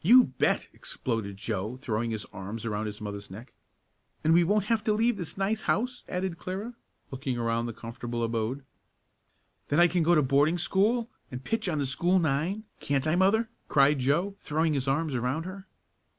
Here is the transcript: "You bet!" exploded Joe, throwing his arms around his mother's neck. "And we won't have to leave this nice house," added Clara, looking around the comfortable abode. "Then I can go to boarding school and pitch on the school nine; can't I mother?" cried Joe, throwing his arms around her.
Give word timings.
"You 0.00 0.24
bet!" 0.38 0.68
exploded 0.72 1.36
Joe, 1.36 1.76
throwing 1.76 2.10
his 2.10 2.24
arms 2.32 2.64
around 2.64 2.86
his 2.86 3.02
mother's 3.02 3.30
neck. 3.30 3.52
"And 4.24 4.32
we 4.32 4.44
won't 4.44 4.64
have 4.72 4.82
to 4.84 4.94
leave 4.94 5.18
this 5.18 5.36
nice 5.36 5.60
house," 5.68 6.04
added 6.08 6.38
Clara, 6.38 6.74
looking 7.10 7.36
around 7.36 7.66
the 7.66 7.74
comfortable 7.74 8.24
abode. 8.24 8.64
"Then 9.68 9.78
I 9.78 9.88
can 9.88 10.02
go 10.02 10.14
to 10.14 10.22
boarding 10.22 10.56
school 10.56 11.10
and 11.30 11.44
pitch 11.44 11.68
on 11.68 11.76
the 11.76 11.84
school 11.84 12.18
nine; 12.18 12.64
can't 12.80 13.06
I 13.06 13.14
mother?" 13.14 13.50
cried 13.68 13.98
Joe, 13.98 14.36
throwing 14.40 14.72
his 14.72 14.88
arms 14.88 15.14
around 15.14 15.42
her. 15.42 15.66